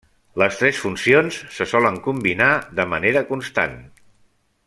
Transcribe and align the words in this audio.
Les 0.41 0.55
tres 0.61 0.79
funcions 0.85 1.37
se 1.57 1.67
solen 1.75 2.01
combinar 2.09 2.49
de 2.81 2.87
manera 2.97 3.25
constant. 3.33 3.79